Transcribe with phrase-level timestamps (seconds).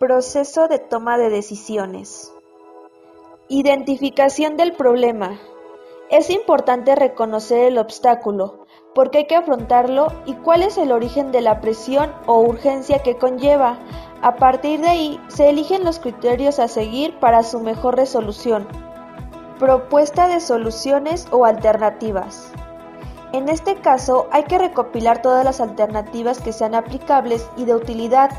[0.00, 2.32] Proceso de toma de decisiones.
[3.48, 5.38] Identificación del problema.
[6.08, 11.32] Es importante reconocer el obstáculo, por qué hay que afrontarlo y cuál es el origen
[11.32, 13.78] de la presión o urgencia que conlleva.
[14.22, 18.66] A partir de ahí, se eligen los criterios a seguir para su mejor resolución.
[19.58, 22.50] Propuesta de soluciones o alternativas.
[23.34, 28.30] En este caso, hay que recopilar todas las alternativas que sean aplicables y de utilidad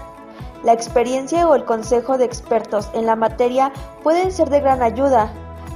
[0.63, 3.71] la experiencia o el consejo de expertos en la materia
[4.03, 5.31] pueden ser de gran ayuda.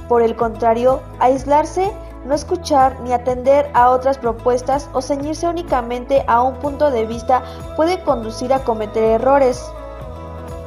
[0.08, 1.92] Por el contrario, aislarse,
[2.24, 7.42] no escuchar ni atender a otras propuestas o ceñirse únicamente a un punto de vista
[7.76, 9.64] puede conducir a cometer errores.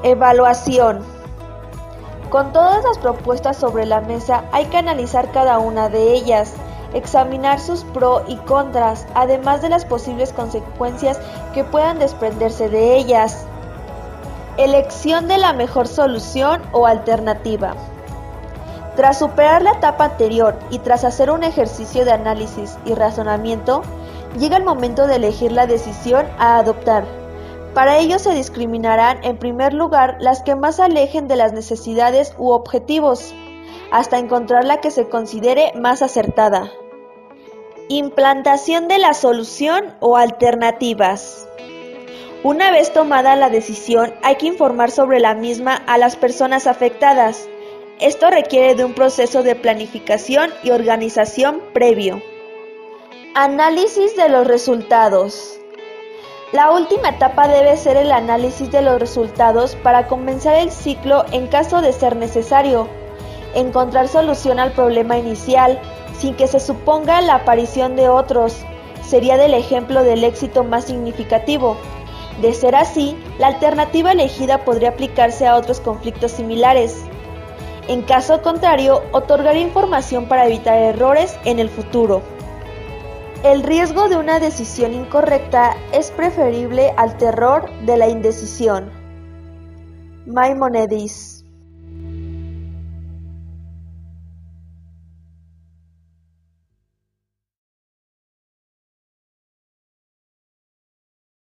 [0.03, 1.03] Evaluación.
[2.29, 6.53] Con todas las propuestas sobre la mesa hay que analizar cada una de ellas,
[6.93, 11.19] examinar sus pros y contras, además de las posibles consecuencias
[11.53, 13.45] que puedan desprenderse de ellas.
[14.57, 17.75] Elección de la mejor solución o alternativa.
[18.95, 23.81] Tras superar la etapa anterior y tras hacer un ejercicio de análisis y razonamiento,
[24.37, 27.05] llega el momento de elegir la decisión a adoptar.
[27.73, 32.49] Para ello se discriminarán en primer lugar las que más alejen de las necesidades u
[32.49, 33.33] objetivos,
[33.91, 36.71] hasta encontrar la que se considere más acertada.
[37.87, 41.47] Implantación de la solución o alternativas.
[42.41, 47.49] Una vez tomada la decisión, hay que informar sobre la misma a las personas afectadas.
[47.99, 52.21] Esto requiere de un proceso de planificación y organización previo.
[53.35, 55.59] Análisis de los resultados.
[56.53, 61.47] La última etapa debe ser el análisis de los resultados para comenzar el ciclo en
[61.47, 62.87] caso de ser necesario.
[63.53, 65.77] Encontrar solución al problema inicial
[66.17, 68.63] sin que se suponga la aparición de otros
[69.05, 71.75] sería del ejemplo del éxito más significativo.
[72.41, 76.95] De ser así, la alternativa elegida podría aplicarse a otros conflictos similares.
[77.87, 82.21] En caso contrario, otorgaría información para evitar errores en el futuro.
[83.43, 88.89] El riesgo de una decisión incorrecta es preferible al terror de la indecisión.
[90.25, 91.38] Maimonides